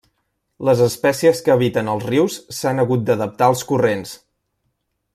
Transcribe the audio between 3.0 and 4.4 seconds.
d'adaptar als corrents.